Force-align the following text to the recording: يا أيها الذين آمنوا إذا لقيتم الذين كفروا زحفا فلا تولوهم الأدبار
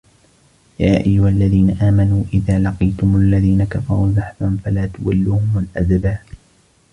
يا 0.79 0.97
أيها 1.05 1.29
الذين 1.29 1.69
آمنوا 1.71 2.23
إذا 2.33 2.59
لقيتم 2.59 3.15
الذين 3.15 3.63
كفروا 3.63 4.11
زحفا 4.11 4.57
فلا 4.63 4.85
تولوهم 4.87 5.57
الأدبار 5.59 6.19